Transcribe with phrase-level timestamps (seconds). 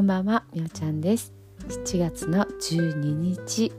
[0.00, 1.34] こんばんはみおちゃんです。
[1.68, 3.70] 7月の12日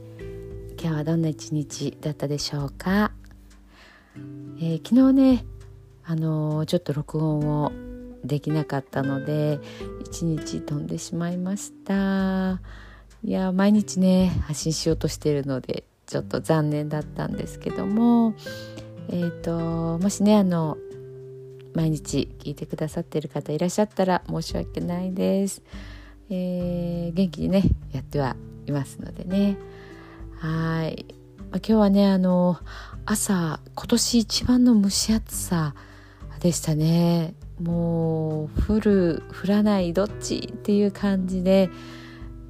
[0.79, 3.11] 今日はどんな一日だったでしょうか、
[4.59, 5.45] えー、昨日ね
[6.05, 7.71] あのー、ちょっと録音を
[8.23, 9.59] できなかったので
[10.01, 12.61] 一日飛んでしまいました。
[13.23, 18.35] いや毎日ね発信しようとしているのでちょっと残念だったんですけども
[19.09, 20.77] えーと、もしねあの
[21.73, 25.63] 毎日聞いてくださっている方いらっしゃったら申し訳ないです。
[26.33, 29.57] えー、元気にねやってはいますのでね。
[30.39, 31.05] はい、
[31.37, 32.57] まあ、今日はねあの
[33.05, 35.75] 朝今年一番の蒸し暑さ
[36.39, 37.35] でしたね。
[37.61, 41.69] もう降る降らないどっちっていう感じで、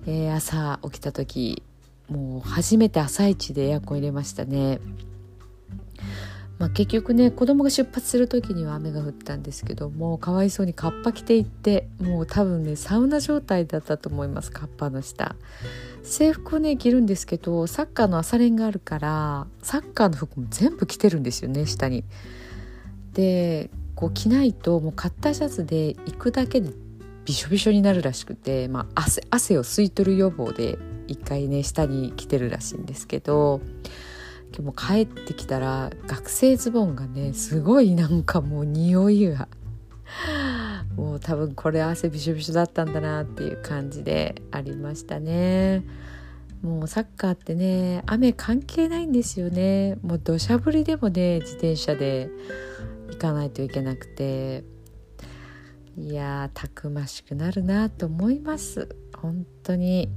[0.05, 1.63] えー、朝起きた時
[2.07, 4.79] もう初めて朝一でエアコン入れましたね。
[6.61, 15.35] まあ、結局ね子供が出発する時には雨が降ったんですけどもかわいそうにカッパ着ていってもう多分ねサウナ状態だったと思いますカッパの下
[16.03, 22.03] 制服をね着るんですけどサッカーの朝練があるからサッカーの服も全部着てるんですよね下に。
[23.13, 26.70] でこう着ないともうカッターシャツで行くだけで
[27.25, 33.62] びしょびしょになるらしくて、まあ汗、汗を吸い取る予防で一回ね下に着てるらしいんですけど
[34.60, 39.48] も帰ってきたら学生ズボンがねすごいなんかもう匂いが。
[40.98, 45.84] もう多分これ汗びしょびしょだったんだなっていう感じでありましたね。
[46.62, 49.98] もうサッカーってね雨関係ないんですよね。
[50.02, 52.30] もう土砂降りでもね自転車で
[53.10, 54.63] 行かないといけなくて。
[55.98, 58.96] いやたくましくなるなと思います。
[59.15, 60.10] 本当に。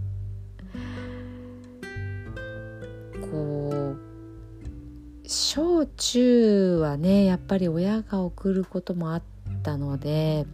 [5.86, 9.22] 中はねやっぱり親が送ることもあっ
[9.62, 10.46] たので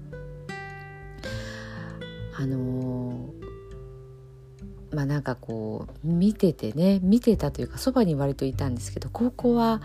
[2.36, 3.28] あの、
[4.92, 9.82] まあなんかこう見ててね見てたというかそばに割といたんですけど高校は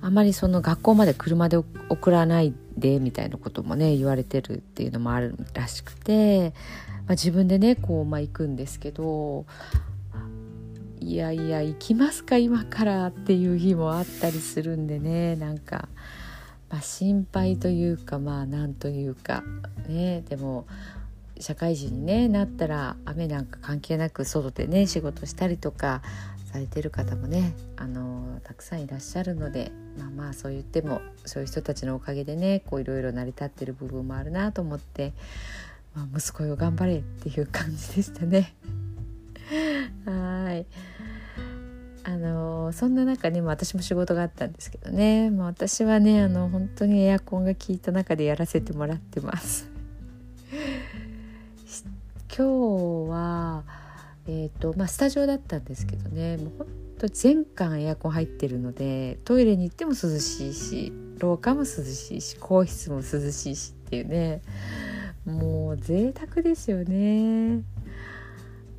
[0.00, 6.50] あまりその学校まで車で送らないでみたいなこともね言われてるっていうのもあるらしくて、
[6.90, 9.46] まあ、自分でねこう、まあ、行くんですけど
[11.00, 15.88] いやいや行きますか今からっていう日もあったりするんでねなんか、
[16.70, 19.42] まあ、心配というかまあなんというか
[19.88, 20.66] ねでも
[21.38, 26.02] 社会人に、ね、なったら雨なんか関係なく外でね仕事したりとか
[26.50, 35.12] されてる方もねあのたくさんいらっしゃるのでまあまあそう言ってもそういう人たちのおかげでねこういろいろ成り立ってる部分もあるなと思って、
[35.94, 38.54] まあ、息子よ頑張れっていう感じでしたね。
[40.04, 40.66] はい。
[42.04, 49.68] あのそんな中ね、私も仕事があったんですけどね、まあ、私はねあの本当にエアコンが効いた中でやらせてもらってます。
[52.36, 53.64] 今日は
[54.28, 56.36] えーとまあ、スタジオだったんですけどね。
[56.36, 56.66] もう本
[56.98, 64.42] 当全館エアコン入ってるのでトイレに行っても涼しいし廊下も涼しいし更衣室も涼しいしっていうね。
[65.24, 67.62] もう贅沢ですよね。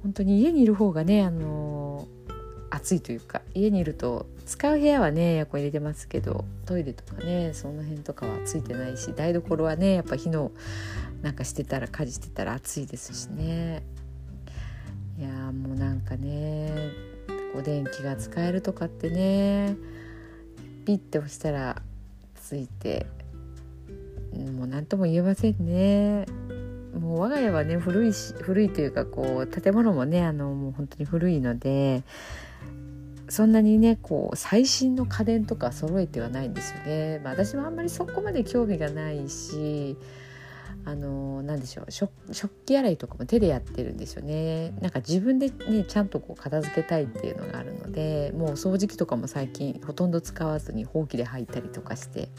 [0.08, 2.08] 本当に家にいる方がねあの
[2.70, 10.54] 暑いというか家にいると使う部屋はねエアコン入れてますけどトイレとかねその辺とかはついてないし台所はねやっぱ火の
[11.22, 13.84] なんかしてたら家事してたら暑いですしね
[15.20, 16.72] いやもうなんかね
[17.54, 19.76] お電気が使えるとかってね
[20.86, 21.82] ピッて押したら
[22.34, 23.08] ついて
[24.56, 26.26] もう何とも言えませんね。
[26.98, 32.04] もう我が家はね古いし古いというかこう建物もねあのもう本当に古いので
[33.30, 37.20] そんなにねこう最新の家電とか揃えてはないんですよね。
[37.24, 39.98] まあ、私もあんまりそこまで興味がないし
[40.88, 42.12] あの何でしょう食
[42.66, 52.30] 器洗いとかも手でやってるんですよねなんか自分でねちゃんとこう片付けたいっていうのがあるのでもう掃除機とかも最近ほとんど使わずにほうきで履いたりとかして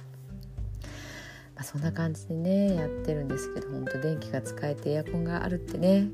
[1.58, 6.06] まあ、そんな感じでねやってるんですけど本当電気が使えてエアコンがあるってね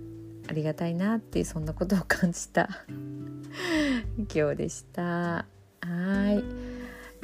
[0.49, 2.69] ありがたいなってそんなことを感じた。
[4.35, 5.02] 今日でした。
[5.02, 5.44] は
[5.82, 6.44] い。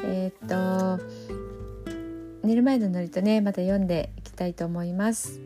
[0.05, 1.03] えー、っと
[2.47, 5.41] 寝る前のノリとねまた読んでいきたいと思います。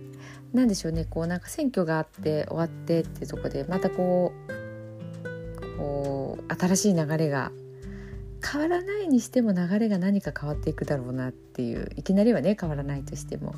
[0.52, 7.52] 何でしょうねこうなんか選挙があって終わってっていうとこでまたこうこう新しい流れが
[8.44, 13.54] 変わらないにしても流れが何か変わっていくだろうなっていういきなりはね変わらないとしても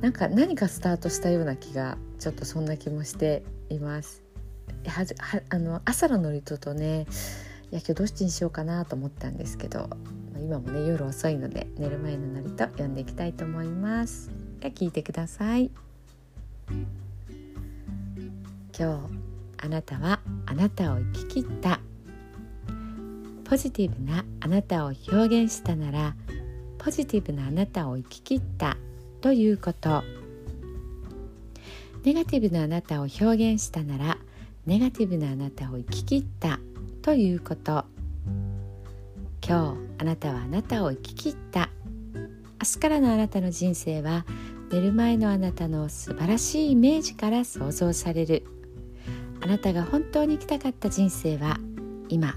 [0.00, 4.22] なんか何かスタートしたような気がちょっとそんな気もしています。
[4.86, 7.06] ははあの朝の祝詞とね
[7.70, 9.90] いや今日どっちにしようかなと思ったんですけど
[10.40, 14.30] 今もね夜遅いので寝る前の祝詞読んでいきたいと思います。
[14.60, 15.70] で聞いてください。
[18.78, 19.26] 今日
[19.58, 21.80] あなたはあなたを生き切った
[23.56, 26.14] ポジティブなあなたを表現したなら
[26.76, 28.76] ポジティブなあなたを生き切った
[29.22, 30.04] ということ。
[32.04, 34.18] ネガティブなあなたを表現したなら
[34.66, 36.60] ネガティブなあなたを生き切った
[37.00, 37.86] ということ。
[39.40, 41.70] 今日あなたはあなたを生き切った。
[42.14, 42.20] 明
[42.74, 44.26] 日からのあなたの人生は
[44.70, 48.44] 寝る前のあなたの素晴らしいイメージから想像される。
[49.40, 51.58] あなたが本当に生きたかった人生は
[52.10, 52.36] 今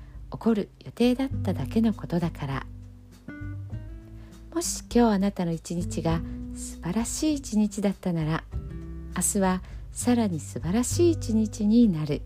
[0.31, 2.65] 起こる予定だっただけのことだから。
[4.53, 6.19] もし今日あなたの一日が
[6.55, 8.43] 素晴らしい一日だったなら
[9.15, 9.61] 明日は
[9.93, 12.21] さらに素晴らしい一日になる。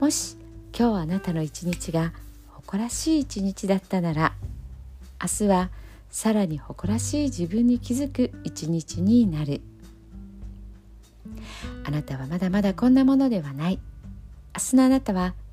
[0.00, 0.36] もし
[0.76, 2.12] 今日あなたの一日が
[2.48, 4.32] 誇らしい一日だったなら
[5.20, 5.70] 明日は
[6.10, 9.60] さらに誇らしい自分に気づく一日になる。
[11.84, 13.78] あなたはまだまだこんなものではない。
[14.54, 15.34] 明日のあなたは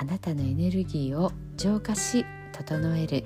[0.00, 3.24] あなたのエネルギーを浄化し整える。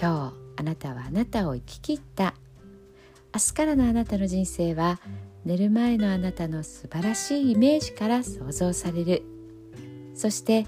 [0.00, 2.32] 今日あなたはあなたを生き切った。
[3.34, 4.98] 明日からのあなたの人生は
[5.44, 9.22] 寝る前のあなたの素晴らしいイメージから想像される。
[10.14, 10.66] そして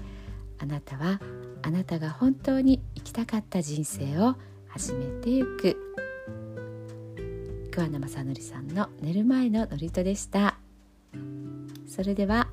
[0.59, 1.19] あなたは
[1.63, 4.35] あなたが本当に生きたかった人生を
[4.67, 5.75] 始めていく。
[7.71, 10.59] 桑名正則さんの寝る前の祝詞でした。
[11.87, 12.47] それでは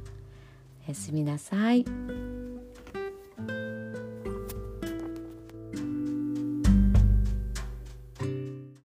[0.86, 1.84] おやすみなさい。